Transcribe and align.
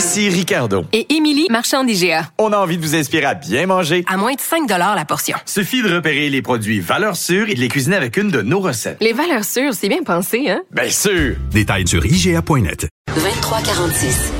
Ici 0.00 0.30
Ricardo. 0.30 0.86
Et 0.94 1.14
Émilie, 1.14 1.46
marchand 1.50 1.84
d'IGA. 1.84 2.30
On 2.38 2.54
a 2.54 2.56
envie 2.56 2.78
de 2.78 2.82
vous 2.82 2.94
inspirer 2.94 3.26
à 3.26 3.34
bien 3.34 3.66
manger. 3.66 4.02
À 4.08 4.16
moins 4.16 4.32
de 4.32 4.40
5 4.40 4.66
la 4.66 5.04
portion. 5.04 5.36
Suffit 5.44 5.82
de 5.82 5.94
repérer 5.94 6.30
les 6.30 6.40
produits 6.40 6.80
valeurs 6.80 7.16
sûres 7.16 7.50
et 7.50 7.54
de 7.54 7.60
les 7.60 7.68
cuisiner 7.68 7.96
avec 7.96 8.16
une 8.16 8.30
de 8.30 8.40
nos 8.40 8.60
recettes. 8.60 8.96
Les 9.02 9.12
valeurs 9.12 9.44
sûres, 9.44 9.74
c'est 9.74 9.90
bien 9.90 10.02
pensé, 10.02 10.48
hein? 10.48 10.62
Bien 10.70 10.88
sûr! 10.88 11.36
Détails 11.50 11.86
sur 11.86 12.06
IGA.net. 12.06 12.88
2346. 13.14 14.32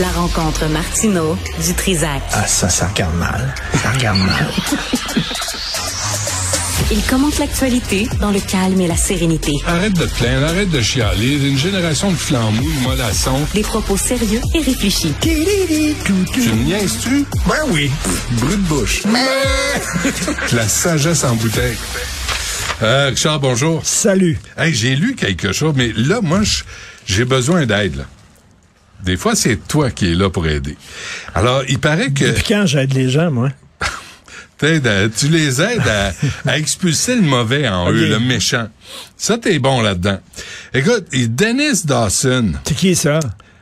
La 0.00 0.08
rencontre 0.08 0.66
Martino 0.66 1.38
du 1.64 1.72
Trizac. 1.72 2.20
Ah, 2.34 2.46
ça, 2.46 2.68
ça 2.68 2.88
regarde 2.88 3.16
mal. 3.16 3.54
Ça 3.72 3.90
regarde 3.92 4.18
mal. 4.18 4.48
Il 6.90 7.02
commente 7.02 7.38
l'actualité 7.38 8.08
dans 8.20 8.30
le 8.30 8.40
calme 8.40 8.80
et 8.80 8.86
la 8.88 8.96
sérénité. 8.96 9.52
Arrête 9.66 9.92
de 9.92 10.06
te 10.06 10.14
plaindre, 10.18 10.46
arrête 10.46 10.70
de 10.70 10.80
chialer. 10.80 11.34
Une 11.46 11.58
génération 11.58 12.10
de 12.10 12.16
flambous, 12.16 12.62
de 12.62 12.80
mollassons. 12.82 13.40
Des 13.52 13.60
propos 13.60 13.98
sérieux 13.98 14.40
et 14.54 14.60
réfléchis. 14.60 15.12
Tu 15.20 15.28
me 15.28 16.64
niaises-tu? 16.64 17.26
Ben 17.46 17.56
oui. 17.68 17.90
Brut 18.40 18.52
de 18.62 18.68
bouche. 18.68 19.02
La 20.54 20.66
sagesse 20.66 21.24
en 21.24 21.34
bouteille. 21.36 21.76
Euh, 22.82 23.08
Richard, 23.10 23.40
bonjour. 23.40 23.84
Salut. 23.84 24.38
Hey, 24.56 24.72
j'ai 24.72 24.96
lu 24.96 25.14
quelque 25.14 25.52
chose, 25.52 25.74
mais 25.76 25.92
là, 25.94 26.20
moi, 26.22 26.40
j'ai 27.06 27.24
besoin 27.26 27.66
d'aide. 27.66 27.96
là. 27.96 28.04
Des 29.04 29.16
fois, 29.18 29.34
c'est 29.34 29.56
toi 29.68 29.90
qui 29.90 30.12
es 30.12 30.14
là 30.14 30.30
pour 30.30 30.46
aider. 30.46 30.76
Alors, 31.34 31.62
il 31.68 31.78
paraît 31.78 32.10
que 32.12 32.24
Depuis 32.24 32.44
quand 32.48 32.64
j'aide 32.66 32.94
les 32.94 33.10
gens, 33.10 33.30
moi? 33.30 33.50
Tu 34.58 35.28
les 35.28 35.60
aides 35.60 35.88
à, 35.88 36.12
à 36.46 36.58
expulser 36.58 37.14
le 37.14 37.22
mauvais 37.22 37.68
en 37.68 37.90
eux, 37.90 38.08
le 38.08 38.18
méchant. 38.18 38.68
Ça, 39.16 39.38
t'es 39.38 39.58
bon 39.58 39.80
là-dedans. 39.80 40.18
Écoute, 40.74 41.06
et 41.12 41.28
Dennis 41.28 41.84
Dawson, 41.84 42.52
C'est 42.64 42.76
qui 42.76 42.94
ça? 42.94 43.20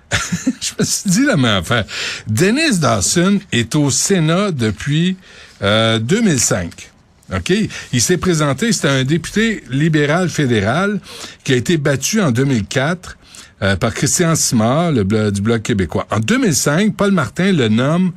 je 0.12 0.72
me 0.78 0.84
suis 0.84 1.10
dit 1.10 1.24
la 1.24 1.36
même 1.36 1.58
affaire. 1.58 1.84
Dennis 2.26 2.78
Dawson 2.78 3.40
est 3.52 3.74
au 3.74 3.90
Sénat 3.90 4.52
depuis 4.52 5.16
euh, 5.62 5.98
2005. 5.98 6.90
OK? 7.34 7.52
Il 7.92 8.00
s'est 8.00 8.18
présenté, 8.18 8.72
c'était 8.72 8.88
un 8.88 9.04
député 9.04 9.64
libéral 9.70 10.28
fédéral 10.28 11.00
qui 11.42 11.52
a 11.52 11.56
été 11.56 11.76
battu 11.76 12.20
en 12.20 12.30
2004 12.30 13.18
euh, 13.62 13.76
par 13.76 13.94
Christian 13.94 14.34
Simard, 14.36 14.92
le 14.92 15.30
du 15.30 15.40
Bloc 15.40 15.62
québécois. 15.62 16.06
En 16.10 16.20
2005, 16.20 16.94
Paul 16.94 17.10
Martin 17.10 17.52
le 17.52 17.68
nomme 17.68 18.12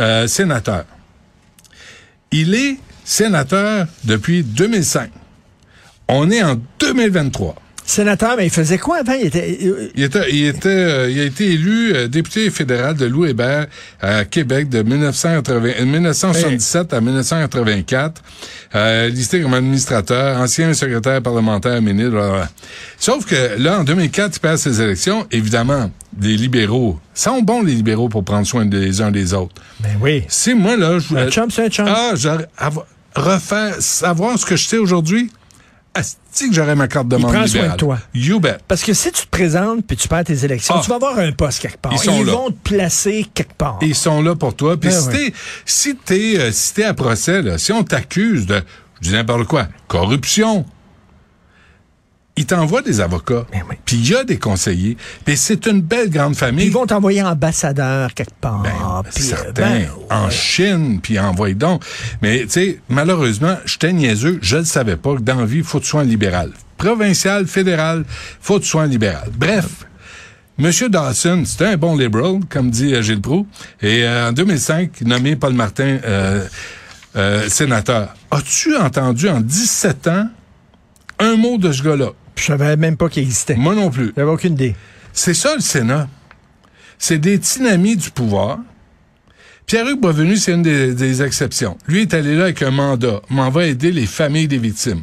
euh, 0.00 0.26
sénateur. 0.26 0.84
Il 2.32 2.54
est 2.54 2.76
sénateur 3.04 3.86
depuis 4.04 4.42
2005. 4.42 5.10
On 6.08 6.30
est 6.30 6.42
en 6.42 6.56
2023. 6.80 7.56
Sénateur, 7.84 8.36
mais 8.36 8.46
il 8.46 8.50
faisait 8.50 8.78
quoi 8.78 8.98
avant? 8.98 9.12
Il 9.14 9.26
était. 9.26 9.58
euh, 9.64 9.88
Il, 9.96 10.04
était, 10.04 10.30
il, 10.30 10.46
était, 10.46 10.68
euh, 10.68 11.10
il 11.10 11.18
a 11.20 11.24
été 11.24 11.46
élu 11.52 11.92
euh, 11.94 12.06
député 12.06 12.48
fédéral 12.48 12.94
de 12.94 13.06
Louis 13.06 13.30
Hébert 13.30 13.66
à 14.00 14.24
Québec 14.24 14.68
de 14.68 14.82
1980 14.82 15.68
euh, 15.80 15.84
1977 15.84 16.92
à 16.94 17.00
1984. 17.00 18.22
Euh, 18.76 19.08
listé 19.08 19.42
comme 19.42 19.54
administrateur, 19.54 20.38
ancien 20.40 20.72
secrétaire 20.74 21.20
parlementaire, 21.22 21.82
ministre. 21.82 22.12
blablabla. 22.12 22.48
Sauf 22.98 23.26
que 23.26 23.60
là, 23.60 23.80
en 23.80 23.84
2004, 23.84 24.36
il 24.36 24.40
perd 24.40 24.58
ses 24.58 24.80
élections. 24.80 25.26
Évidemment, 25.32 25.90
les 26.20 26.36
libéraux 26.36 26.98
sont 27.14 27.40
bons, 27.42 27.62
les 27.62 27.74
libéraux, 27.74 28.08
pour 28.08 28.24
prendre 28.24 28.46
soin 28.46 28.64
des 28.66 29.00
uns 29.00 29.10
des 29.10 29.32
autres. 29.34 29.54
Ben 29.80 29.96
oui. 30.00 30.24
Si 30.28 30.54
moi, 30.54 30.76
là, 30.76 30.98
je 30.98 31.08
voulais... 31.08 31.22
Un 31.22 31.30
chum, 31.30 31.50
c'est 31.50 31.64
un 31.66 31.68
chum. 31.68 31.86
Ah, 31.88 32.12
refaire, 33.14 33.74
savoir 33.80 34.38
ce 34.38 34.46
que 34.46 34.56
je 34.56 34.66
sais 34.66 34.78
aujourd'hui, 34.78 35.30
asti 35.94 36.48
que 36.48 36.54
j'aurais 36.54 36.74
ma 36.74 36.88
carte 36.88 37.08
de 37.08 37.16
membre 37.16 37.28
prend 37.32 37.46
soin 37.46 37.46
libéral. 37.46 37.70
de 37.72 37.76
toi. 37.76 37.98
You 38.14 38.40
bet. 38.40 38.56
Parce 38.66 38.82
que 38.82 38.94
si 38.94 39.12
tu 39.12 39.24
te 39.26 39.28
présentes 39.30 39.86
puis 39.86 39.96
tu 39.96 40.08
perds 40.08 40.24
tes 40.24 40.44
élections, 40.44 40.74
Ah. 40.78 40.80
tu 40.82 40.88
vas 40.88 40.96
avoir 40.96 41.18
un 41.18 41.32
poste 41.32 41.60
quelque 41.60 41.76
part. 41.78 41.92
Ils 41.92 41.98
sont 41.98 42.24
là. 42.24 42.32
vont 42.32 42.50
te 42.50 42.68
placer 42.70 43.26
quelque 43.34 43.52
part. 43.54 43.78
Ils 43.82 43.94
sont 43.94 44.22
là 44.22 44.34
pour 44.34 44.54
toi. 44.56 44.78
Puis 44.78 44.88
Ben 44.88 44.98
si 45.00 45.08
ouais. 45.08 45.12
t'es 45.12 45.32
si 45.66 45.96
t'es 45.96 46.38
euh, 46.38 46.50
si 46.52 46.72
t'es 46.74 46.84
à 46.84 46.94
procès, 46.94 47.42
là, 47.42 47.58
si 47.58 47.72
on 47.72 47.82
t'accuse 47.84 48.46
de 48.46 48.62
je 49.02 49.08
dis 49.08 49.14
n'importe 49.14 49.44
quoi, 49.48 49.66
corruption, 49.88 50.64
ils 52.36 52.46
t'envoient 52.46 52.82
des 52.82 53.00
avocats. 53.00 53.46
Ben 53.52 53.62
oui. 53.68 53.76
Puis 53.84 53.96
il 53.96 54.10
y 54.10 54.14
a 54.14 54.24
des 54.24 54.38
conseillers. 54.38 54.96
Puis 55.24 55.36
c'est 55.36 55.66
une 55.66 55.80
belle 55.82 56.10
grande 56.10 56.34
famille. 56.34 56.66
Ils 56.66 56.72
vont 56.72 56.86
t'envoyer 56.86 57.22
ambassadeur 57.22 58.14
quelque 58.14 58.34
part. 58.40 58.62
Ben, 58.62 58.70
euh, 58.70 59.10
certains, 59.10 59.52
ben, 59.52 59.88
en. 60.10 60.30
Chine, 60.30 61.00
puis 61.02 61.18
envoie 61.18 61.52
donc. 61.54 61.84
Mais, 62.22 62.42
tu 62.42 62.50
sais, 62.50 62.80
malheureusement, 62.88 63.56
j'étais 63.66 63.92
niaiseux, 63.92 64.38
je 64.42 64.58
ne 64.58 64.64
savais 64.64 64.96
pas 64.96 65.16
que 65.16 65.20
dans 65.20 65.40
la 65.40 65.46
vie, 65.46 65.58
il 65.58 65.64
faut 65.64 65.78
que 65.78 65.84
tu 65.84 65.90
sois 65.90 66.02
un 66.02 66.04
libéral. 66.04 66.50
Provincial, 66.78 67.46
fédéral, 67.46 68.04
faut 68.40 68.58
que 68.58 68.64
tu 68.64 68.70
sois 68.70 68.82
un 68.82 68.86
libéral. 68.86 69.28
Bref, 69.36 69.84
Monsieur 70.58 70.90
Dawson, 70.90 71.44
c'était 71.46 71.66
un 71.66 71.76
bon 71.76 71.96
liberal, 71.96 72.40
comme 72.48 72.70
dit 72.70 72.94
euh, 72.94 73.00
Gilles 73.00 73.22
Proulx, 73.22 73.48
et 73.80 74.04
euh, 74.04 74.28
en 74.28 74.32
2005, 74.32 75.00
nommé 75.00 75.34
Paul 75.34 75.54
Martin 75.54 75.98
euh, 76.04 76.46
sénateur. 77.48 78.14
As-tu 78.30 78.76
entendu 78.76 79.28
en 79.28 79.40
17 79.40 80.08
ans 80.08 80.28
un 81.18 81.36
mot 81.36 81.56
de 81.56 81.72
ce 81.72 81.82
gars-là? 81.82 82.10
Je 82.42 82.48
savais 82.48 82.76
même 82.76 82.96
pas 82.96 83.08
qu'il 83.08 83.22
existait. 83.22 83.54
Moi 83.54 83.76
non 83.76 83.88
plus. 83.88 84.12
J'avais 84.16 84.30
aucune 84.30 84.54
idée. 84.54 84.74
C'est 85.12 85.32
ça 85.32 85.54
le 85.54 85.60
Sénat. 85.60 86.08
C'est 86.98 87.18
des 87.18 87.38
dynamis 87.38 87.96
du 87.96 88.10
pouvoir. 88.10 88.58
Pierre-Hugues 89.66 90.00
Boisvenu, 90.00 90.36
c'est 90.36 90.52
une 90.52 90.62
des, 90.62 90.92
des 90.92 91.22
exceptions. 91.22 91.78
Lui 91.86 92.02
est 92.02 92.14
allé 92.14 92.34
là 92.34 92.44
avec 92.44 92.62
un 92.62 92.72
mandat. 92.72 93.22
M'en 93.30 93.48
va 93.48 93.66
aider 93.66 93.92
les 93.92 94.06
familles 94.06 94.48
des 94.48 94.58
victimes. 94.58 95.02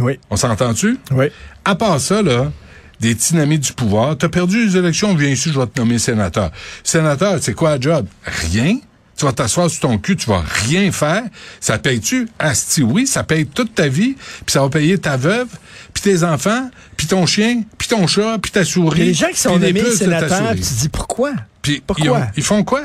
Oui. 0.00 0.18
On 0.28 0.36
s'entend-tu? 0.36 0.98
Oui. 1.12 1.26
À 1.64 1.76
part 1.76 1.98
ça, 1.98 2.20
là, 2.20 2.52
des 3.00 3.14
dynamis 3.14 3.58
du 3.58 3.72
pouvoir, 3.72 4.18
t'as 4.18 4.28
perdu 4.28 4.66
les 4.66 4.76
élections, 4.76 5.14
viens 5.14 5.30
ici, 5.30 5.50
je 5.50 5.58
vais 5.58 5.66
te 5.66 5.80
nommer 5.80 5.98
sénateur. 5.98 6.50
Sénateur, 6.84 7.38
c'est 7.40 7.54
quoi 7.54 7.70
la 7.70 7.80
job? 7.80 8.06
Rien. 8.24 8.78
Tu 9.16 9.24
vas 9.24 9.32
t'asseoir 9.32 9.70
sur 9.70 9.80
ton 9.80 9.98
cul, 9.98 10.16
tu 10.16 10.28
vas 10.28 10.42
rien 10.66 10.92
faire. 10.92 11.22
Ça 11.60 11.78
paye-tu? 11.78 12.28
Asti, 12.38 12.82
oui, 12.82 13.06
ça 13.06 13.24
paye 13.24 13.46
toute 13.46 13.74
ta 13.74 13.88
vie, 13.88 14.14
puis 14.14 14.52
ça 14.52 14.60
va 14.62 14.68
payer 14.68 14.98
ta 14.98 15.16
veuve, 15.16 15.48
puis 15.94 16.02
tes 16.02 16.24
enfants, 16.24 16.70
puis 16.96 17.06
ton 17.06 17.26
chien, 17.26 17.62
puis 17.78 17.88
ton 17.88 18.06
chat, 18.06 18.38
puis 18.40 18.50
ta 18.50 18.64
souris. 18.64 19.00
Il 19.00 19.04
y 19.04 19.08
a 19.08 19.12
des 19.12 19.14
gens 19.14 19.28
qui 19.28 19.38
sont 19.40 19.58
les 19.58 19.72
nommés 19.72 19.90
sénateurs, 19.90 20.54
tu 20.54 20.60
te 20.60 20.80
dis 20.80 20.88
pourquoi? 20.88 21.32
Puis 21.60 21.82
Pourquoi? 21.86 22.04
Ils, 22.06 22.10
ont- 22.10 22.26
ils 22.36 22.42
font 22.42 22.64
quoi? 22.64 22.82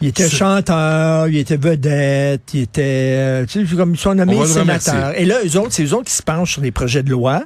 Il 0.00 0.08
était 0.08 0.28
chanteur, 0.28 1.28
il 1.28 1.36
était 1.38 1.56
vedette, 1.56 2.42
il 2.54 2.62
était, 2.62 2.82
euh, 2.84 3.46
tu 3.46 3.64
sais, 3.66 3.76
comme 3.76 3.92
ils 3.94 3.98
sont 3.98 4.14
nommés 4.14 4.44
sénateurs. 4.46 5.12
Et 5.16 5.24
là, 5.24 5.36
eux 5.44 5.56
autres, 5.58 5.68
c'est 5.70 5.84
eux 5.84 5.94
autres 5.94 6.06
qui 6.08 6.14
se 6.14 6.22
penchent 6.24 6.54
sur 6.54 6.62
les 6.62 6.72
projets 6.72 7.04
de 7.04 7.10
loi, 7.10 7.44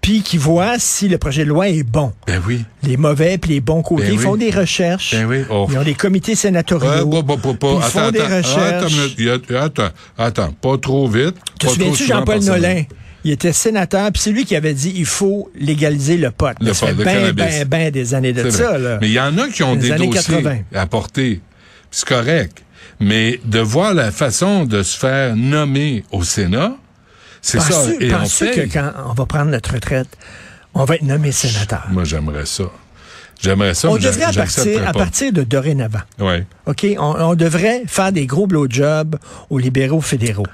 puis 0.00 0.22
qui 0.22 0.36
voient 0.36 0.80
si 0.80 1.06
le 1.08 1.16
projet 1.18 1.44
de 1.44 1.48
loi 1.50 1.68
est 1.68 1.84
bon. 1.84 2.12
Ben 2.26 2.42
oui. 2.44 2.64
Les 2.82 2.96
mauvais 2.96 3.38
puis 3.38 3.52
les 3.52 3.60
bons 3.60 3.82
côtés. 3.82 4.02
Ben 4.04 4.12
ils 4.14 4.18
oui. 4.18 4.24
font 4.24 4.36
des 4.36 4.50
recherches. 4.50 5.12
Ben 5.14 5.26
oui. 5.26 5.42
Oh. 5.48 5.68
Ils 5.70 5.78
ont 5.78 5.82
des 5.84 5.94
comités 5.94 6.34
sénatoriaux. 6.34 7.06
Bah, 7.06 7.22
bah, 7.24 7.34
bah, 7.40 7.50
bah, 7.60 7.68
ils 7.74 7.76
attends, 7.76 7.88
font 7.88 8.10
des 8.10 8.20
attends, 8.20 8.36
recherches. 8.36 9.16
attends, 9.28 9.56
attends, 9.64 9.94
attends, 10.18 10.52
pas 10.60 10.78
trop 10.78 11.06
vite. 11.08 11.36
Te 11.58 11.68
souviens-tu 11.68 12.04
Jean-Paul. 12.04 12.40
Nolin? 12.42 12.82
Il 13.26 13.32
était 13.32 13.52
sénateur, 13.52 14.12
puis 14.12 14.22
c'est 14.22 14.30
lui 14.30 14.44
qui 14.44 14.54
avait 14.54 14.72
dit 14.72 14.92
il 14.94 15.04
faut 15.04 15.50
légaliser 15.58 16.16
le 16.16 16.30
pot. 16.30 16.54
Le 16.60 16.72
ça 16.72 16.86
pot, 16.86 16.92
fait 16.92 16.98
le 16.98 17.32
bien, 17.32 17.44
cannabis. 17.46 17.56
bien, 17.56 17.64
bien 17.64 17.90
des 17.90 18.14
années 18.14 18.32
de 18.32 18.48
ça. 18.50 18.78
Là. 18.78 18.98
Mais 19.00 19.08
il 19.08 19.14
y 19.14 19.18
en 19.18 19.36
a 19.36 19.48
qui 19.48 19.64
ont 19.64 19.74
des 19.74 19.90
dossiers 19.90 20.10
80. 20.10 20.58
à 20.72 20.86
porter. 20.86 21.40
C'est 21.90 22.06
correct. 22.06 22.62
Mais 23.00 23.40
de 23.44 23.58
voir 23.58 23.94
la 23.94 24.12
façon 24.12 24.64
de 24.64 24.84
se 24.84 24.96
faire 24.96 25.34
nommer 25.34 26.04
au 26.12 26.22
Sénat, 26.22 26.76
c'est 27.42 27.60
ça. 27.60 27.82
Et 27.98 28.14
on 28.14 28.22
que 28.22 28.72
quand 28.72 28.92
on 29.10 29.12
va 29.14 29.26
prendre 29.26 29.50
notre 29.50 29.74
retraite, 29.74 30.06
on 30.72 30.84
va 30.84 30.94
être 30.94 31.02
nommé 31.02 31.32
sénateur? 31.32 31.84
Moi, 31.90 32.04
j'aimerais 32.04 32.46
ça. 32.46 32.64
J'aimerais 33.42 33.74
ça, 33.74 33.90
On 33.90 33.96
devrait, 33.96 34.22
à 34.22 34.32
partir, 34.32 34.88
à 34.88 34.92
partir 34.92 35.32
de 35.32 35.42
dorénavant, 35.42 35.98
Ouais. 36.20 36.46
OK, 36.66 36.86
on, 36.96 37.14
on 37.18 37.34
devrait 37.34 37.82
faire 37.88 38.12
des 38.12 38.26
gros 38.26 38.46
blowjobs 38.46 39.16
aux 39.50 39.58
libéraux 39.58 40.00
fédéraux. 40.00 40.46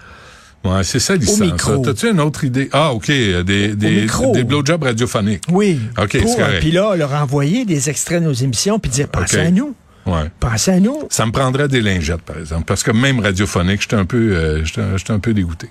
Ouais, 0.65 0.85
c'est 0.85 1.01
ça 1.01 1.17
l'histoire. 1.17 1.83
T'as-tu 1.83 2.11
une 2.11 2.21
autre 2.21 2.45
idée? 2.45 2.69
Ah, 2.73 2.93
OK. 2.93 3.11
euh, 3.11 3.43
Des, 3.43 3.75
des, 3.75 4.07
des 4.33 4.45
blowjobs 4.45 4.83
radiophoniques. 4.83 5.43
Oui. 5.51 5.81
OK, 5.99 6.09
c'est 6.13 6.21
Pour, 6.21 6.37
correct. 6.37 6.61
Puis 6.61 6.71
là, 6.71 6.95
leur 6.95 7.13
envoyer 7.13 7.65
des 7.65 7.91
extraits 7.91 8.21
de 8.23 8.27
nos 8.29 8.33
émissions 8.33 8.79
puis 8.79 8.91
dire 8.91 9.09
pensez 9.09 9.39
à 9.39 9.51
nous. 9.51 9.75
Ouais. 10.07 10.31
Pensez 10.41 10.71
à 10.73 10.81
nous. 10.81 11.01
Ça 11.11 11.27
me 11.27 11.33
prendrait 11.33 11.69
des 11.69 11.81
lingettes, 11.81 12.23
par 12.23 12.39
exemple. 12.39 12.65
Parce 12.65 12.83
que 12.83 12.91
même 12.93 13.21
radiophonique, 13.21 13.83
j'étais 13.83 13.97
un 13.97 14.05
peu, 14.05 14.37
euh, 14.37 14.65
j'étais 14.65 15.13
un 15.13 15.19
peu 15.19 15.35
dégoûté. 15.35 15.69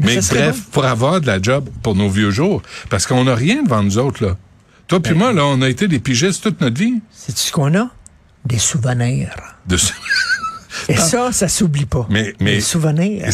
Mais 0.00 0.16
bref, 0.16 0.56
bon. 0.56 0.70
pour 0.70 0.84
avoir 0.84 1.20
de 1.20 1.26
la 1.26 1.40
job 1.42 1.68
pour 1.82 1.94
nos 1.94 2.08
vieux 2.08 2.30
jours, 2.30 2.62
parce 2.88 3.06
qu'on 3.06 3.24
n'a 3.24 3.34
rien 3.34 3.62
devant 3.62 3.82
nous 3.82 3.98
autres, 3.98 4.24
là. 4.24 4.36
Toi 4.86 5.00
puis 5.00 5.12
moi, 5.14 5.32
là, 5.32 5.44
on 5.44 5.60
a 5.60 5.68
été 5.68 5.86
des 5.88 5.98
pigistes 5.98 6.42
toute 6.42 6.60
notre 6.60 6.78
vie. 6.78 6.94
C'est 7.10 7.36
ce 7.36 7.52
qu'on 7.52 7.74
a? 7.74 7.90
Des 8.46 8.58
souvenirs. 8.58 9.34
De... 9.66 9.76
Et 10.88 10.96
ça, 10.96 11.32
ça 11.32 11.48
s'oublie 11.48 11.84
pas. 11.84 12.06
Mais, 12.10 12.34
mais 12.40 12.54
Les 12.56 12.60
souvenirs. 12.60 13.26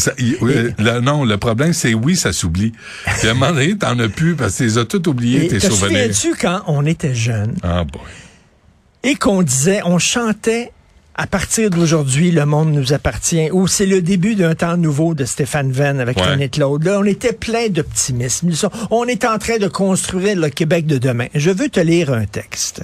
Non, 1.01 1.23
le 1.23 1.37
problème, 1.37 1.73
c'est 1.73 1.93
oui, 1.93 2.15
ça 2.15 2.33
s'oublie. 2.33 2.73
Puis 3.19 3.27
à 3.27 3.31
un 3.31 3.33
moment 3.33 3.51
donné, 3.53 3.77
t'en 3.77 3.97
as 3.99 4.09
plus 4.09 4.35
parce 4.35 4.53
que 4.53 4.57
tu 4.59 4.63
les 4.65 4.77
as 4.77 4.85
tout 4.85 5.07
oubliés, 5.09 5.47
tes 5.47 5.59
te 5.59 5.67
souvenirs. 5.71 6.13
souviens-tu 6.13 6.35
quand 6.39 6.61
on 6.67 6.85
était 6.85 7.15
jeunes 7.15 7.55
Ah, 7.63 7.83
boy. 7.83 8.01
et 9.03 9.15
qu'on 9.15 9.41
disait, 9.41 9.81
on 9.85 9.99
chantait 9.99 10.71
à 11.17 11.27
partir 11.27 11.69
d'aujourd'hui, 11.69 12.31
le 12.31 12.45
monde 12.45 12.73
nous 12.73 12.91
appartient, 12.91 13.49
ou 13.51 13.67
c'est 13.67 13.85
le 13.85 14.01
début 14.01 14.35
d'un 14.35 14.53
temps 14.53 14.75
nouveau 14.75 15.13
de 15.13 15.23
Stéphane 15.23 15.71
Venn 15.71 16.01
avec 16.01 16.17
Ouais. 16.17 16.25
René 16.31 16.49
Claude. 16.49 16.83
Là, 16.83 16.99
on 16.99 17.05
était 17.05 17.31
plein 17.31 17.69
d'optimisme. 17.69 18.49
On 18.91 19.05
est 19.05 19.23
en 19.23 19.37
train 19.37 19.57
de 19.57 19.69
construire 19.69 20.35
le 20.37 20.49
Québec 20.49 20.85
de 20.87 20.97
demain. 20.97 21.27
Je 21.33 21.51
veux 21.51 21.69
te 21.69 21.79
lire 21.79 22.11
un 22.11 22.25
texte. 22.25 22.81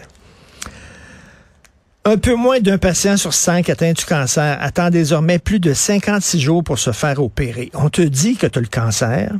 Un 2.03 2.17
peu 2.17 2.33
moins 2.35 2.59
d'un 2.59 2.79
patient 2.79 3.15
sur 3.15 3.31
cinq 3.33 3.69
atteint 3.69 3.93
du 3.93 4.03
cancer 4.05 4.57
attend 4.59 4.89
désormais 4.89 5.37
plus 5.37 5.59
de 5.59 5.71
56 5.73 6.39
jours 6.39 6.63
pour 6.63 6.79
se 6.79 6.91
faire 6.91 7.21
opérer. 7.21 7.69
On 7.75 7.89
te 7.89 8.01
dit 8.01 8.35
que 8.37 8.47
tu 8.47 8.57
as 8.57 8.61
le 8.61 8.67
cancer, 8.67 9.31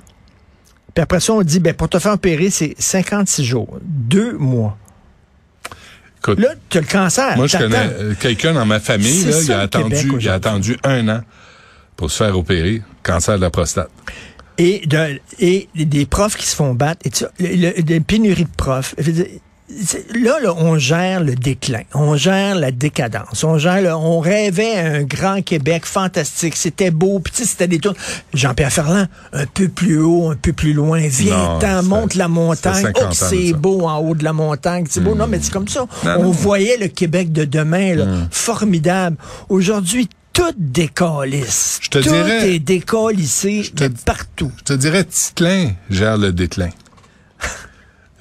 puis 0.93 1.01
après 1.01 1.19
ça, 1.19 1.33
on 1.33 1.41
dit, 1.41 1.59
ben, 1.59 1.73
pour 1.73 1.89
te 1.89 1.97
faire 1.97 2.13
opérer, 2.13 2.51
c'est 2.51 2.75
56 2.77 3.43
jours, 3.43 3.79
deux 3.81 4.33
mois. 4.37 4.77
Écoute, 6.19 6.39
Là, 6.39 6.49
tu 6.69 6.77
as 6.77 6.81
le 6.81 6.87
cancer. 6.87 7.35
moi, 7.35 7.47
je 7.47 7.57
connais 7.57 7.77
euh, 7.77 8.13
quelqu'un 8.19 8.53
dans 8.53 8.65
ma 8.67 8.79
famille, 8.79 9.23
là, 9.25 9.41
il 9.41 9.51
a 9.53 9.59
attendu, 9.61 9.83
Québec 9.85 9.99
il 10.03 10.05
a 10.05 10.09
aujourd'hui. 10.09 10.29
attendu 10.29 10.77
un 10.83 11.07
an 11.09 11.21
pour 11.97 12.11
se 12.11 12.23
faire 12.23 12.37
opérer, 12.37 12.83
cancer 13.01 13.37
de 13.37 13.41
la 13.41 13.49
prostate. 13.49 13.89
et, 14.59 14.83
de- 14.85 15.19
et 15.39 15.67
des 15.73 16.05
profs 16.05 16.35
qui 16.37 16.45
se 16.45 16.55
font 16.55 16.75
battre, 16.75 17.07
et 17.39 17.55
le, 17.57 17.73
le- 17.75 17.81
des 17.81 17.99
pénuries 18.01 18.43
de 18.45 18.55
profs. 18.55 18.93
Je 18.99 19.03
veux 19.05 19.11
dire, 19.13 19.25
c'est- 19.27 19.41
Là, 20.15 20.39
là, 20.41 20.53
on 20.57 20.77
gère 20.77 21.23
le 21.23 21.35
déclin, 21.35 21.81
on 21.93 22.15
gère 22.15 22.55
la 22.55 22.71
décadence, 22.71 23.43
on 23.43 23.57
gère, 23.57 23.81
le- 23.81 23.93
on 23.93 24.19
rêvait 24.19 24.75
un 24.77 25.03
grand 25.03 25.41
Québec 25.41 25.85
fantastique, 25.85 26.55
c'était 26.55 26.91
beau, 26.91 27.21
sais, 27.31 27.45
c'était 27.45 27.67
des 27.67 27.79
tours. 27.79 27.93
Jean-Pierre 28.33 28.71
Ferland, 28.71 29.07
un 29.33 29.45
peu 29.45 29.69
plus 29.69 29.99
haut, 29.99 30.29
un 30.29 30.35
peu 30.35 30.53
plus 30.53 30.73
loin, 30.73 30.99
viens, 31.07 31.57
t'en, 31.59 31.83
monte 31.83 32.15
la 32.15 32.27
montagne, 32.27 32.73
oh, 32.95 32.99
50 32.99 33.03
ans 33.03 33.09
de 33.09 33.13
c'est 33.15 33.53
beau 33.53 33.81
en 33.87 33.97
haut 33.99 34.13
de 34.15 34.23
la 34.23 34.33
montagne, 34.33 34.85
c'est 34.89 35.01
beau. 35.01 35.15
Non, 35.15 35.27
mais 35.27 35.39
c'est 35.41 35.51
comme 35.53 35.67
ça. 35.67 35.85
Non, 36.03 36.15
on 36.19 36.23
non. 36.23 36.31
voyait 36.31 36.77
le 36.77 36.87
Québec 36.87 37.31
de 37.31 37.45
demain, 37.45 37.95
là, 37.95 38.05
formidable. 38.29 39.17
Aujourd'hui, 39.49 40.09
tout 40.33 40.43
décalisse. 40.57 41.79
Je 41.81 41.89
te 41.89 41.97
tout 41.99 42.09
dirais- 42.09 42.55
est 42.55 42.59
décalissé 42.59 43.69
te- 43.75 43.83
de 43.85 43.93
partout. 44.05 44.51
Je 44.59 44.63
te 44.63 44.73
dirais, 44.73 45.03
Titlin 45.03 45.71
gère 45.89 46.17
le 46.17 46.31
déclin. 46.31 46.69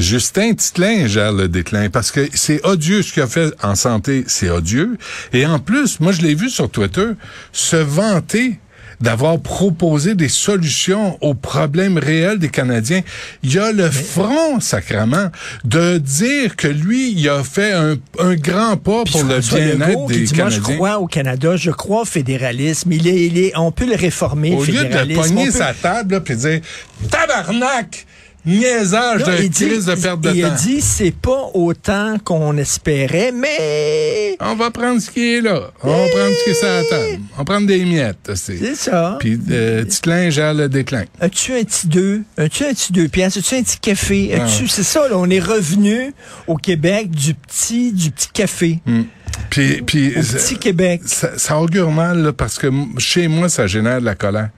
Justin 0.00 0.54
Titlin 0.54 1.06
gère 1.06 1.32
le 1.32 1.48
déclin 1.48 1.90
parce 1.90 2.10
que 2.10 2.28
c'est 2.34 2.64
odieux 2.66 3.02
ce 3.02 3.12
qu'il 3.12 3.22
a 3.22 3.26
fait 3.26 3.52
en 3.62 3.74
santé, 3.74 4.24
c'est 4.26 4.50
odieux. 4.50 4.96
Et 5.32 5.46
en 5.46 5.58
plus, 5.58 6.00
moi 6.00 6.12
je 6.12 6.22
l'ai 6.22 6.34
vu 6.34 6.48
sur 6.50 6.70
Twitter, 6.70 7.08
se 7.52 7.76
vanter 7.76 8.58
d'avoir 9.00 9.40
proposé 9.40 10.14
des 10.14 10.28
solutions 10.28 11.16
aux 11.22 11.32
problèmes 11.32 11.96
réels 11.96 12.38
des 12.38 12.50
Canadiens. 12.50 13.00
Il 13.42 13.54
y 13.54 13.58
a 13.58 13.72
le 13.72 13.90
front, 13.90 14.60
sacrement, 14.60 15.30
de 15.64 15.96
dire 15.96 16.54
que 16.54 16.68
lui, 16.68 17.12
il 17.12 17.26
a 17.30 17.42
fait 17.42 17.72
un, 17.72 17.96
un 18.18 18.34
grand 18.34 18.76
pas 18.76 19.04
Puis 19.04 19.12
pour 19.12 19.24
le 19.24 19.38
bien-être 19.38 20.06
des 20.06 20.20
dit, 20.20 20.34
Moi, 20.34 20.50
je 20.50 20.56
Canadiens. 20.56 20.74
crois 20.76 20.98
au 20.98 21.06
Canada, 21.06 21.56
je 21.56 21.70
crois 21.70 22.02
au 22.02 22.04
fédéralisme. 22.04 22.92
Il 22.92 23.08
est, 23.08 23.26
il 23.26 23.38
est, 23.38 23.52
on 23.56 23.72
peut 23.72 23.86
le 23.86 23.96
réformer, 23.96 24.54
Au 24.54 24.64
le 24.64 24.70
lieu 24.70 24.84
de 24.84 25.14
pogner 25.14 25.50
sa 25.50 25.72
table 25.72 26.14
là, 26.14 26.20
puis 26.20 26.36
dire 26.36 26.60
tabarnak, 27.10 28.06
niaisage 28.46 29.20
Non, 29.20 29.26
de 29.36 29.42
il 29.42 29.50
dit- 29.50 29.66
crise 29.66 29.86
de 29.86 29.94
perte 29.94 30.20
de 30.20 30.30
il 30.34 30.44
a 30.44 30.50
temps. 30.50 30.54
dit, 30.62 30.80
c'est 30.80 31.14
pas 31.14 31.50
autant 31.54 32.16
qu'on 32.24 32.56
espérait, 32.56 33.32
mais 33.32 34.36
On 34.40 34.54
va 34.54 34.70
prendre 34.70 35.00
ce 35.00 35.10
qui 35.10 35.34
est 35.34 35.40
là. 35.40 35.70
On 35.82 35.88
va 35.88 36.08
prendre 36.08 36.34
ce 36.34 36.44
qui 36.44 36.50
est 36.50 36.54
sur 36.54 36.66
la 36.68 36.84
table. 36.84 37.20
On 37.34 37.38
va 37.38 37.44
prendre 37.44 37.66
des 37.66 37.84
miettes. 37.84 38.30
c'est- 38.34 38.56
c'est 38.56 38.74
ça. 38.74 39.16
Puis 39.20 39.38
euh, 39.50 39.84
Titlin 39.84 40.30
gère 40.30 40.54
le 40.54 40.68
déclin. 40.68 41.04
As-tu 41.20 41.52
un 41.54 41.62
petit 41.64 41.86
deux? 41.86 42.22
As-tu 42.38 42.64
un 42.64 42.72
petit 42.72 42.92
deux 42.92 43.08
piastres? 43.08 43.38
As-tu 43.40 43.54
un 43.56 43.62
petit 43.62 43.78
café? 43.78 44.30
Ah. 44.34 44.44
As-tu, 44.44 44.68
c'est 44.68 44.82
ça, 44.82 45.08
là, 45.08 45.16
on 45.18 45.28
est 45.28 45.40
revenu 45.40 46.12
au 46.46 46.56
Québec 46.56 47.10
du 47.10 47.34
petit, 47.34 47.92
du 47.92 48.10
petit 48.10 48.28
café. 48.32 48.80
Puis, 49.48 49.82
puis 49.82 50.16
Au 50.16 50.22
ça- 50.22 50.38
petit 50.38 50.58
Québec. 50.58 51.00
ça, 51.04 51.36
ça 51.38 51.58
augure 51.58 51.90
mal 51.90 52.18
là, 52.22 52.32
parce 52.32 52.58
que 52.58 52.68
chez 52.98 53.26
moi, 53.28 53.48
ça 53.48 53.66
génère 53.66 54.00
de 54.00 54.04
la 54.04 54.14
colère. 54.14 54.50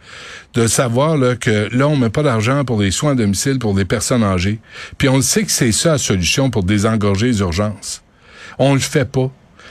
De 0.55 0.67
savoir 0.67 1.17
là, 1.17 1.34
que 1.37 1.69
là, 1.75 1.88
on 1.88 1.96
met 1.96 2.11
pas 2.11 2.23
d'argent 2.23 2.64
pour 2.64 2.79
des 2.79 2.90
soins 2.90 3.12
à 3.12 3.14
domicile 3.14 3.58
pour 3.58 3.75
des 3.75 3.84
personnes 3.87 4.23
âgées. 4.23 4.58
Puis 4.99 5.08
on 5.08 5.17
le 5.17 5.23
sait 5.23 5.44
que 5.44 5.50
c'est 5.50 5.73
ça 5.73 5.93
la 5.93 5.99
solution 5.99 6.50
pour 6.50 6.64
désengorger 6.64 7.29
les 7.29 7.40
urgences. 7.40 8.02
On 8.58 8.75
le 8.75 8.81
fait 8.81 9.06
pas. 9.11 9.31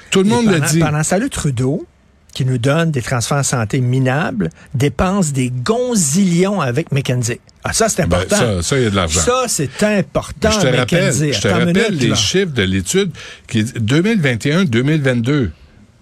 Tout 0.09 0.23
le 0.23 0.29
monde 0.29 0.47
le 0.51 0.59
dit. 0.61 0.79
Pendant 0.79 1.03
ça, 1.03 1.19
le 1.19 1.29
Trudeau, 1.29 1.85
qui 2.33 2.45
nous 2.45 2.57
donne 2.57 2.91
des 2.91 3.01
transferts 3.01 3.37
en 3.37 3.43
santé 3.43 3.79
minables, 3.81 4.49
dépense 4.73 5.33
des 5.33 5.49
gonzillions 5.49 6.61
avec 6.61 6.91
McKenzie. 6.91 7.39
Ah, 7.63 7.73
ça, 7.73 7.89
c'est 7.89 8.07
Ben, 8.07 8.17
important. 8.17 8.35
ça, 8.37 8.61
ça, 8.63 8.77
il 8.77 8.83
y 8.83 8.87
a 8.87 8.89
de 8.89 8.95
l'argent. 8.95 9.21
Ça, 9.21 9.43
c'est 9.47 9.83
important, 9.83 10.49
je 10.51 10.59
te 10.59 10.67
rappelle, 10.75 11.13
je 11.13 11.39
te 11.39 11.47
rappelle 11.47 11.67
minute, 11.91 12.01
les 12.01 12.15
chiffres 12.15 12.53
de 12.53 12.63
l'étude 12.63 13.11
qui 13.47 13.59
est 13.59 13.77
2021-2022. 13.77 15.49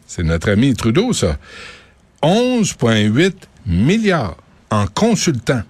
C'est 0.08 0.24
notre 0.24 0.50
ami 0.52 0.74
Trudeau, 0.74 1.14
ça. 1.14 1.38
11,8 2.24 3.34
milliards 3.66 4.38
en 4.72 4.86
consultant. 4.88 5.62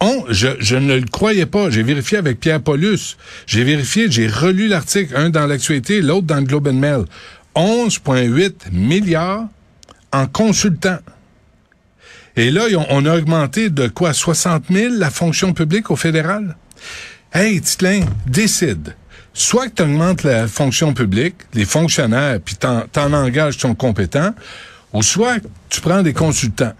On, 0.00 0.24
je, 0.30 0.48
je 0.58 0.76
ne 0.76 0.96
le 0.96 1.04
croyais 1.06 1.46
pas. 1.46 1.70
J'ai 1.70 1.82
vérifié 1.84 2.18
avec 2.18 2.40
Pierre 2.40 2.60
Paulus. 2.60 3.16
J'ai 3.46 3.62
vérifié, 3.62 4.10
j'ai 4.10 4.26
relu 4.26 4.66
l'article, 4.66 5.14
un 5.16 5.30
dans 5.30 5.46
l'actualité, 5.46 6.00
l'autre 6.02 6.26
dans 6.26 6.36
le 6.38 6.42
Globe 6.42 6.66
and 6.68 6.72
Mail. 6.74 7.04
11,8 7.54 8.72
milliards 8.72 9.46
en 10.12 10.26
consultant. 10.26 10.98
Et 12.36 12.50
là, 12.50 12.62
on 12.88 13.04
a 13.04 13.16
augmenté 13.16 13.70
de 13.70 13.88
quoi? 13.88 14.12
60 14.12 14.64
000 14.70 14.94
la 14.96 15.10
fonction 15.10 15.52
publique 15.52 15.90
au 15.90 15.96
fédéral? 15.96 16.56
Hey, 17.32 17.60
Titlin, 17.60 18.00
décide. 18.26 18.94
Soit 19.34 19.68
que 19.68 19.76
tu 19.76 19.82
augmentes 19.82 20.22
la 20.22 20.46
fonction 20.46 20.92
publique, 20.92 21.36
les 21.54 21.64
fonctionnaires, 21.64 22.38
puis 22.44 22.56
t'en, 22.56 22.82
t'en 22.92 23.12
engages 23.12 23.54
qui 23.54 23.60
sont 23.60 23.74
compétents, 23.74 24.34
ou 24.92 25.02
soit 25.02 25.38
tu 25.70 25.80
prends 25.80 26.02
des 26.02 26.12
consultants. 26.12 26.74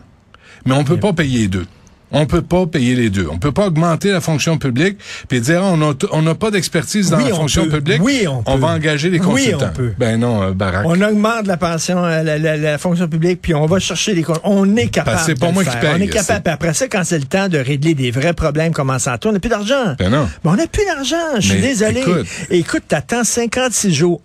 Mais 0.67 0.75
on 0.75 0.85
peut 0.85 0.99
pas 0.99 1.13
payer 1.13 1.49
deux. 1.49 1.67
On 2.13 2.27
peut 2.27 2.43
pas 2.43 2.67
payer 2.67 2.95
les 2.95 3.11
deux. 3.11 3.27
On 3.31 3.39
peut 3.39 3.53
pas 3.53 3.67
augmenter 3.67 4.11
la 4.11 4.21
fonction 4.21 4.59
publique 4.59 4.99
puis 5.29 5.41
dire 5.41 5.63
Ah, 5.65 5.73
on 5.75 5.97
on 6.13 6.23
n'a 6.23 6.35
pas 6.35 6.51
d'expertise 6.51 7.11
dans 7.11 7.17
Oui, 7.19 7.25
la 7.29 7.35
on 7.35 7.37
fonction 7.37 7.65
peut. 7.65 7.71
publique. 7.79 8.03
Oui, 8.03 8.27
on 8.29 8.43
peut. 8.43 8.59
va 8.61 8.69
engager 8.69 9.09
Oui, 9.11 9.19
consultants. 9.19 9.71
on 9.73 9.77
peut. 9.77 9.93
Ben 9.99 10.19
non, 10.21 10.43
euh, 10.43 10.53
Barack. 10.53 10.85
On 10.87 11.01
augmente 11.01 11.47
la 11.47 11.57
pension, 11.57 12.05
euh, 12.05 12.23
la, 12.23 12.39
la- 12.39 12.57
la 12.57 12.79
fonction 12.79 13.09
publique, 13.09 13.41
puis 13.43 13.55
on 13.55 13.67
va 13.67 13.79
chercher 13.79 14.15
les... 14.15 14.25
On 14.45 14.77
est 14.77 14.89
capable 14.89 15.21
c'est 15.25 15.39
pas 15.39 15.49
de 15.49 15.53
moi 15.55 15.63
le 15.65 15.71
qui 15.71 15.77
paye, 15.77 15.91
On 15.95 16.01
est 16.01 16.09
capable. 16.09 16.49
après 16.51 16.75
ça, 16.75 16.87
quand 16.89 17.03
c'est 17.05 17.19
le 17.19 17.25
temps 17.25 17.49
de 17.49 17.59
régler 17.59 17.95
des 17.95 18.11
vrais 18.11 18.33
problèmes 18.35 18.73
comme 18.73 18.91
en 18.91 18.99
santé, 18.99 19.29
on 19.29 19.33
n'a 19.33 19.41
plus 19.41 19.49
d'argent. 19.49 19.95
Ben 19.99 20.11
non. 20.11 20.29
Mais 20.45 20.51
on 20.51 20.55
n'a 20.57 20.67
plus 20.67 20.85
d'argent. 20.85 21.17
Je 21.39 21.49
suis 21.53 21.61
désolé. 21.61 22.01
écoute. 22.01 22.27
Écoute, 22.51 22.83
t'attends 22.89 23.25
56 23.25 23.93
jours. 23.93 24.21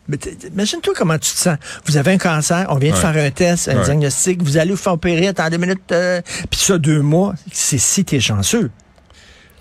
Imagine-toi 0.54 0.94
comment 0.96 1.18
tu 1.18 1.32
te 1.32 1.38
sens. 1.38 1.58
Vous 1.86 1.98
avez 1.98 2.12
un 2.12 2.18
cancer, 2.18 2.66
on 2.70 2.76
vient 2.78 2.92
de 2.92 2.96
faire 2.98 3.16
un 3.18 3.30
test, 3.32 3.70
un 3.70 3.78
Ouais. 3.78 3.84
diagnostic, 3.86 4.42
vous 4.44 4.58
allez 4.58 4.72
vous 4.72 4.78
faire 4.78 4.94
opérer, 4.94 5.28
attends 5.28 5.50
deux 5.50 5.58
minutes, 5.58 5.92
euh, 5.92 6.22
puis 6.50 6.60
ça, 6.60 6.78
deux 6.78 7.02
mois. 7.02 7.34
C'est 7.52 7.77
si 7.78 8.06
t'es 8.06 8.20
chanceux. 8.20 8.70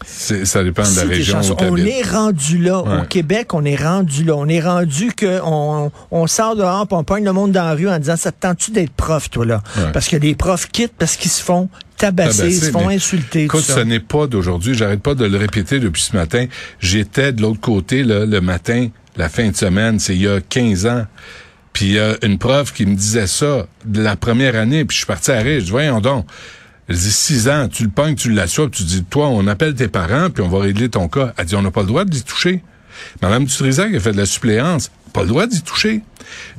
C'est- 0.04 0.44
ça 0.44 0.62
dépend 0.62 0.82
de 0.82 0.88
la 0.88 1.02
Si 1.02 1.08
région 1.08 1.40
où 1.40 1.56
On 1.58 1.76
est 1.76 2.02
rendu 2.02 2.58
là. 2.58 2.80
Au. 2.80 3.04
Québec, 3.08 3.54
on 3.54 3.64
est 3.64 3.76
rendu 3.82 4.24
là. 4.24 4.34
On 4.36 4.46
est 4.46 4.60
rendu 4.60 5.12
que 5.12 5.40
on, 5.42 6.26
sort 6.26 6.54
dehors 6.54 6.86
puis 6.86 6.96
on 6.96 7.02
pogne 7.02 7.24
le 7.24 7.32
monde 7.32 7.52
dans 7.52 7.64
la 7.64 7.74
rue 7.74 7.88
en 7.88 7.98
disant 7.98 8.16
ça 8.16 8.30
te 8.30 8.40
tente-tu 8.40 8.72
d'être 8.72 8.92
prof, 8.92 9.30
toi, 9.30 9.46
là? 9.46 9.62
Ouais. 9.76 9.92
Parce 9.92 10.08
que 10.08 10.16
les 10.16 10.34
profs 10.34 10.68
quittent 10.68 10.92
parce 10.98 11.16
qu'ils 11.16 11.30
se 11.30 11.42
font 11.42 11.68
tabasser, 11.96 12.48
ils 12.48 12.54
se 12.60 12.70
font 12.70 12.88
insulter. 12.90 13.44
Écoute, 13.44 13.60
tout 13.60 13.66
ce 13.66 13.72
ça. 13.72 13.84
n'est 13.84 14.00
pas 14.00 14.26
d'aujourd'hui. 14.26 14.74
J'arrête 14.74 15.00
pas 15.02 15.14
de 15.14 15.24
le 15.24 15.38
répéter 15.38 15.80
depuis 15.80 16.02
ce 16.02 16.14
matin. 16.14 16.44
J'étais 16.78 17.32
de 17.32 17.40
l'autre 17.40 17.60
côté 17.60 18.02
là, 18.02 18.26
le 18.26 18.40
matin, 18.42 18.88
la 19.16 19.30
fin 19.30 19.48
de 19.48 19.56
semaine, 19.56 19.98
c'est 19.98 20.14
il 20.14 20.22
y 20.22 20.28
a 20.28 20.40
15 20.42 20.84
ans. 20.86 21.06
Puis 21.72 21.86
il 21.86 21.92
y 21.92 21.98
a 21.98 22.16
une 22.22 22.38
prof 22.38 22.72
qui 22.72 22.84
me 22.84 22.94
disait 22.94 23.26
ça 23.26 23.66
de 23.86 24.02
la 24.02 24.16
première 24.16 24.56
année, 24.56 24.84
puis 24.84 24.94
je 24.94 24.98
suis 25.00 25.06
parti 25.06 25.30
à 25.30 25.38
rire. 25.38 25.60
Je 25.60 25.64
dis, 25.64 25.70
voyons 25.70 26.00
donc. 26.00 26.26
Elle 26.88 26.96
dit, 26.96 27.10
6 27.12 27.48
ans, 27.48 27.68
tu 27.68 27.82
le 27.84 27.88
pognes, 27.90 28.14
tu 28.14 28.30
l'assois, 28.30 28.68
tu 28.70 28.84
dis, 28.84 29.02
toi, 29.04 29.28
on 29.28 29.46
appelle 29.46 29.74
tes 29.74 29.88
parents, 29.88 30.30
puis 30.30 30.42
on 30.42 30.48
va 30.48 30.60
régler 30.60 30.88
ton 30.88 31.08
cas. 31.08 31.32
Elle 31.36 31.46
dit, 31.46 31.56
on 31.56 31.62
n'a 31.62 31.70
pas 31.70 31.80
le 31.80 31.88
droit 31.88 32.04
d'y 32.04 32.22
toucher. 32.22 32.62
Madame 33.22 33.44
Dutrisac 33.44 33.92
a 33.94 34.00
fait 34.00 34.12
de 34.12 34.16
la 34.16 34.26
suppléance. 34.26 34.90
Pas 35.12 35.22
le 35.22 35.28
droit 35.28 35.46
d'y 35.46 35.62
toucher. 35.62 36.02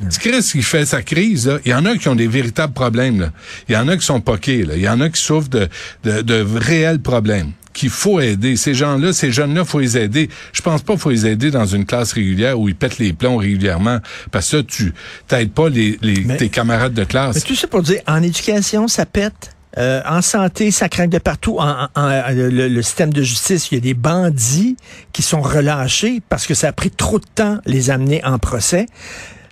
Elle 0.02 0.08
dit, 0.10 0.18
Chris, 0.20 0.42
qui 0.52 0.62
fait 0.64 0.86
sa 0.86 1.02
crise, 1.02 1.48
là, 1.48 1.60
il 1.66 1.72
y 1.72 1.74
en 1.74 1.86
a 1.86 1.96
qui 1.98 2.08
ont 2.10 2.16
des 2.16 2.28
véritables 2.28 2.74
problèmes. 2.74 3.20
Là. 3.22 3.32
Il 3.70 3.74
y 3.74 3.78
en 3.78 3.88
a 3.88 3.96
qui 3.98 4.06
sont 4.06 4.20
poqués. 4.22 4.64
Là. 4.64 4.76
Il 4.76 4.82
y 4.82 4.90
en 4.90 5.00
a 5.02 5.10
qui 5.10 5.22
souffrent 5.22 5.50
de, 5.50 5.68
de, 6.04 6.22
de 6.22 6.46
réels 6.58 7.00
problèmes 7.00 7.52
qu'il 7.74 7.90
faut 7.92 8.20
aider. 8.20 8.56
Ces 8.56 8.74
gens-là, 8.74 9.14
ces 9.14 9.32
jeunes-là, 9.32 9.64
faut 9.64 9.80
les 9.80 9.98
aider. 10.00 10.30
Je 10.52 10.62
pense 10.64 10.82
pas 10.82 10.94
qu'il 10.94 11.02
faut 11.02 11.12
les 11.12 11.28
aider 11.28 11.52
dans 11.52 11.68
une 11.68 11.86
classe 11.86 12.12
régulière 12.14 12.60
où 12.60 12.68
ils 12.68 12.76
pètent 12.76 12.98
les 12.98 13.14
plombs 13.14 13.38
régulièrement. 13.38 14.00
Parce 14.32 14.50
que 14.50 14.58
ça, 14.58 14.64
tu 14.64 14.94
t'aides 15.28 15.52
pas 15.52 15.70
les, 15.70 16.00
les, 16.02 16.22
Mais- 16.26 16.38
tes 16.38 16.50
camarades 16.50 16.94
de 16.96 17.02
Mais 17.02 17.06
classe. 17.06 17.44
tout 17.44 17.56
ça 17.56 17.68
pour 17.68 17.84
dire, 17.84 18.02
en 18.08 18.24
éducation, 18.24 18.88
ça 18.88 19.06
pète? 19.06 19.56
Euh, 19.78 20.02
en 20.08 20.22
santé, 20.22 20.72
ça 20.72 20.90
craque 20.90 21.10
de 21.10 21.20
partout. 21.20 21.58
En, 21.60 21.88
en- 21.96 22.24
le, 22.32 22.50
le 22.68 22.82
système 22.82 23.14
de 23.14 23.22
justice, 23.22 23.72
il 23.72 23.76
y 23.76 23.78
a 23.78 23.82
des 23.82 23.94
bandits 23.94 24.76
qui 25.14 25.22
sont 25.22 25.42
relâchés 25.42 26.22
parce 26.30 26.48
que 26.48 26.54
ça 26.54 26.70
a 26.70 26.72
pris 26.72 26.90
trop 26.92 27.20
de 27.20 27.26
temps 27.36 27.60
les 27.66 27.90
amener 27.92 28.24
en 28.26 28.40
procès. 28.40 28.88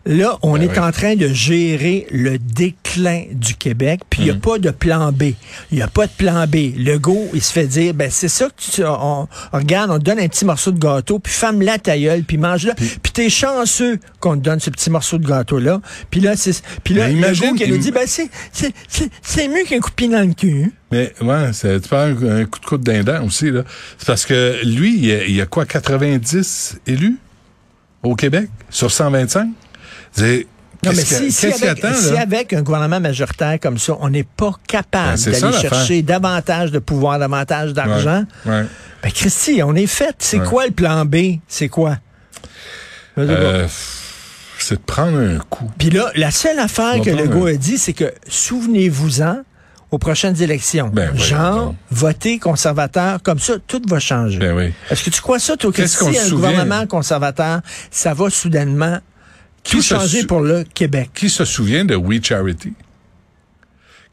Là, 0.07 0.37
on 0.43 0.53
Ben 0.53 0.61
est 0.61 0.69
oui. 0.69 0.79
en 0.79 0.91
train 0.91 1.15
de 1.15 1.27
gérer 1.29 2.05
le 2.11 2.37
déclin 2.37 3.23
du 3.31 3.55
Québec, 3.55 4.01
puis 4.07 4.21
il 4.21 4.25
n'y 4.25 4.29
a 4.31 4.35
pas 4.35 4.59
de 4.59 4.69
plan 4.69 5.11
B. 5.11 5.23
Il 5.71 5.77
n'y 5.77 5.81
a 5.81 5.87
pas 5.87 6.05
de 6.05 6.11
plan 6.11 6.45
B. 6.45 6.77
Legault, 6.77 7.27
il 7.33 7.41
se 7.41 7.51
fait 7.51 7.65
dire, 7.65 7.95
ben 7.95 8.11
c'est 8.11 8.27
ça 8.27 8.45
que 8.49 8.53
tu... 8.71 8.83
On, 8.85 9.27
regarde, 9.51 9.89
on 9.89 9.97
te 9.97 10.03
donne 10.03 10.19
un 10.19 10.27
petit 10.27 10.45
morceau 10.45 10.71
de 10.71 10.77
gâteau, 10.77 11.17
puis 11.17 11.33
femme-la 11.33 11.79
ta 11.79 11.97
gueule, 11.97 12.21
puis 12.23 12.37
mange-le. 12.37 12.73
Puis 12.75 13.11
t'es 13.13 13.29
chanceux 13.31 13.99
qu'on 14.19 14.35
te 14.37 14.41
donne 14.43 14.59
ce 14.59 14.69
petit 14.69 14.91
morceau 14.91 15.17
de 15.17 15.25
gâteau-là. 15.27 15.81
Puis 16.11 16.19
là, 16.19 16.35
c'est... 16.35 16.61
Puis 16.83 16.93
là, 16.93 17.09
imagine 17.09 17.45
Legault 17.45 17.55
qui 17.57 17.63
qu'il- 17.63 17.73
nous 17.73 17.79
dit, 17.79 17.91
ben 17.91 18.05
c'est, 18.05 18.29
c'est, 18.51 18.73
c'est, 19.23 19.47
mieux 19.47 19.63
qu'un 19.67 19.79
coup 19.79 19.89
de 19.89 19.95
pied 19.95 20.07
dans 20.07 20.21
le 20.27 20.33
cul. 20.35 20.71
Mais 20.91 21.13
ouais, 21.21 21.49
c'est- 21.51 21.79
tu 21.79 21.89
parles 21.89 22.15
un, 22.29 22.41
un 22.41 22.45
coup 22.45 22.59
de 22.59 22.65
coude 22.65 22.83
d'un 22.83 23.23
aussi 23.23 23.49
là. 23.49 23.63
C'est 23.97 24.05
parce 24.05 24.25
que 24.27 24.59
lui, 24.65 24.95
il 24.97 25.05
y, 25.07 25.11
a, 25.11 25.25
il 25.25 25.35
y 25.35 25.41
a 25.41 25.47
quoi 25.47 25.65
90 25.65 26.77
élus 26.85 27.17
au 28.03 28.13
Québec 28.15 28.49
sur 28.69 28.91
125 28.91 29.47
C'est 29.63 29.64
Non, 30.17 30.91
mais 30.93 31.03
si, 31.03 31.31
si, 31.31 31.47
avec, 31.47 31.63
attend 31.83 31.93
si 31.95 32.15
avec 32.15 32.53
un 32.53 32.61
gouvernement 32.61 32.99
majoritaire 32.99 33.57
comme 33.59 33.79
ça, 33.79 33.97
on 34.01 34.09
n'est 34.09 34.23
pas 34.25 34.51
capable 34.67 35.17
Ben, 35.19 35.31
d'aller 35.41 35.57
chercher 35.57 36.01
davantage 36.03 36.71
de 36.71 36.77
pouvoir, 36.79 37.17
davantage 37.17 37.73
d'argent, 37.73 38.23
Ouais, 38.45 38.51
ouais. 38.51 38.65
ben 39.01 39.11
Christy, 39.11 39.61
on 39.63 39.73
est 39.75 39.87
fait. 39.87 40.15
C'est 40.19 40.39
Ouais. 40.39 40.45
quoi 40.47 40.65
le 40.67 40.71
plan 40.73 41.03
B? 41.05 41.39
C'est 41.47 41.69
quoi? 41.69 41.97
Euh, 43.17 43.67
c'est 44.59 44.75
de 44.75 44.81
prendre 44.85 45.17
un 45.17 45.39
coup. 45.49 45.71
Puis 45.77 45.89
là, 45.89 46.11
la 46.15 46.29
seule 46.31 46.59
affaire 46.59 47.01
que 47.01 47.09
Legault 47.09 47.47
un- 47.47 47.53
a 47.53 47.57
dit, 47.57 47.77
c'est 47.77 47.93
que 47.93 48.13
souvenez-vous-en 48.27 49.37
aux 49.91 49.97
prochaines 49.97 50.39
élections. 50.41 50.89
Ben, 50.93 51.15
Genre, 51.17 51.73
votez 51.89 52.37
conservateur, 52.39 53.21
comme 53.23 53.39
ça, 53.39 53.53
tout 53.65 53.81
va 53.87 53.99
changer. 53.99 54.39
Ben 54.39 54.55
oui. 54.55 54.73
Est-ce 54.89 55.03
que 55.03 55.09
tu 55.09 55.21
crois 55.21 55.39
ça, 55.39 55.55
toi, 55.55 55.71
que 55.71 55.85
si 55.87 55.95
un 55.95 56.09
souvient? 56.09 56.29
gouvernement 56.29 56.85
conservateur, 56.87 57.61
ça 57.89 58.13
va 58.13 58.29
soudainement 58.29 58.99
Qui 59.65 59.81
se 59.81 59.97
sou- 59.99 60.27
pour 60.27 60.41
le 60.41 60.63
Québec? 60.73 61.09
Qui 61.13 61.29
se 61.29 61.43
souvient 61.43 61.83
de 61.85 61.95
We 61.95 62.19
Charity? 62.23 62.73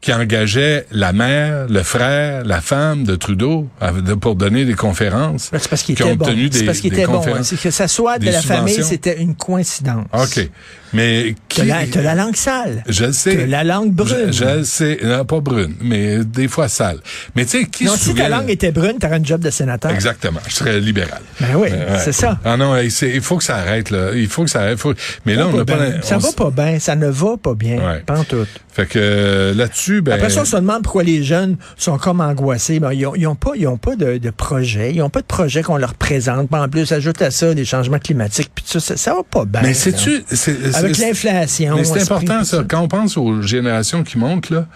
Qui 0.02 0.12
engageait 0.12 0.84
la 0.90 1.12
mère, 1.12 1.66
le 1.68 1.82
frère, 1.84 2.44
la 2.44 2.60
femme 2.60 3.04
de 3.04 3.14
Trudeau 3.14 3.68
à- 3.80 3.92
de- 3.92 4.14
pour 4.14 4.34
donner 4.34 4.64
des 4.64 4.74
conférences. 4.74 5.48
Ben, 5.52 5.58
C'est 5.60 5.68
parce 5.70 5.82
qu'il 5.84 5.94
était 5.94 6.14
bon. 6.16 6.26
obtenu 6.26 6.48
C'est 6.52 6.64
parce 6.64 6.80
qu'il 6.80 6.92
était 6.92 7.06
bon. 7.06 7.22
hein. 7.24 7.42
C'est 7.44 7.58
que 7.58 7.70
ça 7.70 7.86
soit 7.88 8.18
de 8.18 8.26
la 8.26 8.42
famille, 8.42 8.82
c'était 8.82 9.18
une 9.22 9.36
coïncidence. 9.36 10.06
OK. 10.12 10.50
Mais 10.94 11.34
qui... 11.48 11.62
T'as 11.66 12.02
la, 12.02 12.14
langue 12.14 12.36
sale. 12.36 12.82
Je 12.86 13.06
le 13.06 13.12
sais. 13.12 13.34
T'as 13.36 13.46
la 13.46 13.64
langue 13.64 13.92
brune. 13.92 14.30
Je, 14.32 14.44
le 14.44 14.64
sais. 14.64 14.98
Non, 15.02 15.24
pas 15.24 15.40
brune, 15.40 15.74
mais 15.80 16.22
des 16.24 16.48
fois 16.48 16.68
sale. 16.68 16.98
Mais 17.34 17.44
tu 17.46 17.60
sais, 17.60 17.64
qui 17.66 17.84
non, 17.86 17.94
se 17.94 18.06
si 18.10 18.14
ta 18.14 18.28
langue 18.28 18.50
était 18.50 18.72
brune, 18.72 18.98
t'aurais 19.00 19.16
un 19.16 19.24
job 19.24 19.40
de 19.40 19.48
sénateur. 19.50 19.90
Exactement. 19.92 20.40
Je 20.48 20.52
serais 20.54 20.80
libéral. 20.80 21.22
Ben 21.40 21.46
oui, 21.56 21.68
Euh, 21.72 21.92
ouais. 21.94 21.98
c'est 22.04 22.12
ça. 22.12 22.38
Ah 22.44 22.56
non, 22.58 22.76
il 22.76 22.90
faut 23.22 23.38
que 23.38 23.44
ça 23.44 23.56
arrête, 23.56 23.90
là. 23.90 24.10
Il 24.14 24.28
faut 24.28 24.44
que 24.44 24.50
ça 24.50 24.60
arrête. 24.62 24.78
Faut- 24.78 24.92
Mais 25.24 25.34
là, 25.36 25.46
on 25.46 25.52
va 25.52 25.58
n'a 25.58 25.64
pas... 25.64 25.76
bien. 25.76 25.88
la- 25.96 26.02
Ça 26.02 26.18
va 26.18 26.32
pas 26.32 26.50
bien, 26.50 26.78
ça 26.80 26.94
ne 26.96 27.06
va 27.08 27.36
pas 27.42 27.54
bien. 27.54 27.76
Ouais. 27.78 28.00
Pas 28.04 28.18
en 28.18 28.24
tout. 28.24 28.44
Fait 28.74 28.86
que 28.86 28.98
euh, 28.98 29.52
là-dessus, 29.54 30.00
ben... 30.00 30.12
Après 30.12 30.30
ça, 30.30 30.40
on 30.40 30.44
se 30.46 30.56
demande 30.56 30.82
pourquoi 30.82 31.02
les 31.02 31.22
jeunes 31.22 31.56
sont 31.76 31.98
comme 31.98 32.22
angoissés. 32.22 32.80
Ben, 32.80 32.92
ils, 32.94 33.04
ont, 33.06 33.14
ils 33.14 33.26
ont 33.26 33.34
pas, 33.34 33.50
ils 33.54 33.66
ont 33.68 33.76
pas 33.76 33.96
de, 33.96 34.16
de 34.16 34.30
projet. 34.30 34.94
Ils 34.94 35.02
ont 35.02 35.10
pas 35.10 35.20
de 35.20 35.26
projet 35.26 35.62
qu'on 35.62 35.76
leur 35.76 35.92
présente. 35.92 36.48
Puis 36.50 36.58
en 36.58 36.68
plus, 36.70 36.90
ajoute 36.90 37.20
à 37.20 37.30
ça 37.30 37.52
des 37.52 37.66
changements 37.66 37.98
climatiques. 37.98 38.50
Puis 38.54 38.64
ça, 38.66 38.80
ça, 38.80 38.96
ça 38.96 39.14
va 39.14 39.22
pas 39.24 39.44
bien. 39.44 39.60
Mais 39.60 39.68
là. 39.68 39.74
sais-tu... 39.74 40.24
c'est- 40.26 40.74
Avec 40.74 40.96
l'inflation. 40.96 41.76
Mais 41.76 41.84
c'est 41.84 42.00
important, 42.00 42.44
ça. 42.44 42.64
Quand 42.66 42.80
on 42.80 42.88
pense 42.88 43.18
aux 43.18 43.42
générations 43.42 44.02
qui 44.04 44.16
montent, 44.16 44.48
là, 44.48 44.66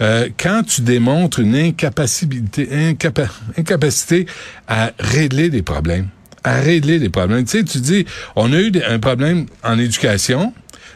euh, 0.00 0.28
quand 0.38 0.62
tu 0.64 0.82
démontres 0.82 1.40
une 1.40 1.56
incapacité, 1.56 2.68
incapa- 2.72 3.28
incapacité 3.58 4.26
à 4.68 4.92
régler 5.00 5.50
des 5.50 5.62
problèmes, 5.62 6.06
à 6.44 6.60
régler 6.60 6.98
des 7.00 7.08
problèmes. 7.08 7.44
Tu 7.44 7.58
sais, 7.58 7.64
tu 7.64 7.78
dis, 7.78 8.06
on 8.36 8.52
a 8.52 8.56
eu 8.60 8.72
un 8.88 8.98
problème 9.00 9.46
en 9.64 9.78
éducation. 9.78 10.52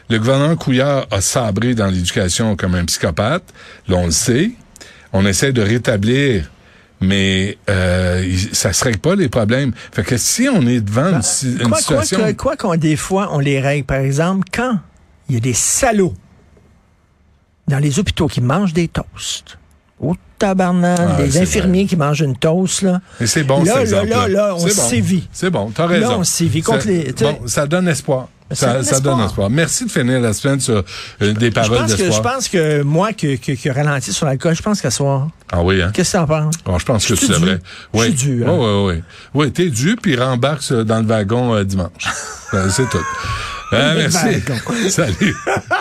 Le 0.09 0.19
gouvernement 0.19 0.55
Couillard 0.55 1.07
a 1.11 1.21
sabré 1.21 1.75
dans 1.75 1.87
l'éducation 1.87 2.55
comme 2.55 2.75
un 2.75 2.85
psychopathe. 2.85 3.43
Là, 3.87 3.97
on 3.97 4.05
le 4.05 4.11
sait. 4.11 4.51
On 5.13 5.25
essaie 5.25 5.51
de 5.51 5.61
rétablir, 5.61 6.49
mais 7.01 7.57
euh, 7.69 8.23
ça 8.53 8.71
se 8.73 8.83
règle 8.83 8.99
pas 8.99 9.15
les 9.15 9.29
problèmes. 9.29 9.73
Fait 9.91 10.03
que 10.03 10.17
si 10.17 10.47
on 10.47 10.65
est 10.67 10.81
devant 10.81 11.09
une, 11.09 11.15
une 11.15 11.57
Quoi, 11.57 11.67
quoi, 11.69 11.77
situation... 12.03 12.19
que- 12.19 12.31
quoi 12.33 12.55
qu'on 12.57 12.75
des 12.75 12.95
fois, 12.95 13.29
on 13.31 13.39
les 13.39 13.59
règle. 13.59 13.85
Par 13.85 13.97
exemple, 13.99 14.47
quand 14.53 14.79
il 15.29 15.35
y 15.35 15.37
a 15.37 15.41
des 15.41 15.53
salauds 15.53 16.13
dans 17.67 17.79
les 17.79 17.99
hôpitaux 17.99 18.27
qui 18.27 18.39
mangent 18.41 18.73
des 18.73 18.87
toasts. 18.87 19.57
Au 19.99 20.15
tabarnak, 20.37 20.99
Ah, 21.01 21.21
des 21.21 21.37
infirmiers 21.39 21.85
qui 21.87 21.95
mangent 21.97 22.21
une 22.21 22.37
toast, 22.37 22.83
là. 22.83 23.01
Mais 23.19 23.27
c'est 23.27 23.43
bon, 23.43 23.63
Là, 23.63 23.85
cet 23.85 23.91
là, 23.91 24.05
là, 24.05 24.27
là, 24.27 24.55
on 24.55 24.59
C'est 24.67 24.75
bon. 24.75 24.87
sévit. 24.89 25.27
C'est 25.33 25.49
bon, 25.49 25.71
t'as 25.71 25.87
raison. 25.87 26.09
Là, 26.11 26.17
on 26.19 26.23
sévit 26.23 26.61
contre 26.61 26.87
les- 26.87 27.11
Bon, 27.13 27.39
ça 27.47 27.65
donne 27.65 27.87
espoir. 27.89 28.29
Ça 28.51 28.81
Ça, 28.83 28.99
donne 28.99 29.19
espoir. 29.21 29.49
Merci 29.49 29.85
de 29.85 29.91
finir 29.91 30.21
la 30.21 30.31
semaine 30.33 30.59
sur 30.59 30.83
euh, 31.21 31.33
des 31.33 31.47
Je 31.47 31.51
paroles 31.51 31.85
que, 31.85 31.91
je 31.91 31.95
d'espoir. 31.97 32.21
pense 32.35 32.47
que 32.47 32.81
moi, 32.81 33.11
qui 33.13 33.37
que, 33.39 33.51
que 33.51 33.69
ralenti 33.69 34.13
sur 34.13 34.25
l'alcool, 34.25 34.55
je 34.55 34.61
pense 34.61 34.79
qu'à 34.81 34.89
soir. 34.91 35.27
Ah 35.51 35.61
oui, 35.63 35.81
hein? 35.81 35.91
Qu'est-ce 35.93 36.13
que 36.13 36.17
t'en 36.17 36.27
penses? 36.27 36.55
Bon, 36.65 36.77
je 36.79 36.85
pense 36.85 37.05
que 37.05 37.15
Je 37.15 37.27
devrais. 37.27 37.59
Je 37.93 37.99
Oui, 37.99 38.05
suis 38.05 38.13
dû, 38.15 38.45
hein. 38.45 38.49
Oui, 38.51 38.65
oui, 38.65 38.93
oui. 38.95 39.03
Oui, 39.33 39.51
t'es 39.51 39.69
dû, 39.69 39.95
puis 40.01 40.15
rembarque 40.15 40.71
dans 40.73 40.99
le 40.99 41.05
wagon 41.07 41.55
euh, 41.55 41.63
dimanche. 41.63 41.89
Euh, 42.53 42.69
c'est 42.69 42.89
tout. 42.89 42.97
Euh, 43.73 43.93
merci. 43.97 44.41
Salut. 44.89 45.35